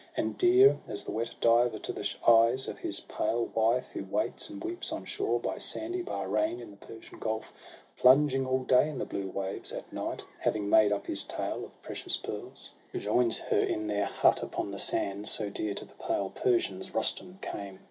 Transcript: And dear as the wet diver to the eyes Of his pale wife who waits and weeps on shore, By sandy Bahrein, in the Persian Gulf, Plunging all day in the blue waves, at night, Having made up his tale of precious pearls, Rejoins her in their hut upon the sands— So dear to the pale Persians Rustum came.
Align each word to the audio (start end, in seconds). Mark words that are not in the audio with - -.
And 0.17 0.35
dear 0.35 0.79
as 0.87 1.03
the 1.03 1.11
wet 1.11 1.35
diver 1.41 1.77
to 1.77 1.93
the 1.93 2.09
eyes 2.27 2.67
Of 2.67 2.79
his 2.79 3.01
pale 3.01 3.45
wife 3.53 3.89
who 3.93 4.03
waits 4.03 4.49
and 4.49 4.63
weeps 4.63 4.91
on 4.91 5.05
shore, 5.05 5.39
By 5.39 5.59
sandy 5.59 6.01
Bahrein, 6.01 6.59
in 6.59 6.71
the 6.71 6.77
Persian 6.77 7.19
Gulf, 7.19 7.53
Plunging 7.97 8.47
all 8.47 8.63
day 8.63 8.89
in 8.89 8.97
the 8.97 9.05
blue 9.05 9.29
waves, 9.29 9.71
at 9.71 9.93
night, 9.93 10.23
Having 10.39 10.71
made 10.71 10.91
up 10.91 11.05
his 11.05 11.21
tale 11.21 11.63
of 11.63 11.79
precious 11.83 12.17
pearls, 12.17 12.71
Rejoins 12.91 13.37
her 13.37 13.59
in 13.59 13.85
their 13.85 14.05
hut 14.07 14.41
upon 14.41 14.71
the 14.71 14.79
sands— 14.79 15.29
So 15.29 15.51
dear 15.51 15.75
to 15.75 15.85
the 15.85 15.93
pale 15.93 16.31
Persians 16.33 16.95
Rustum 16.95 17.37
came. 17.43 17.79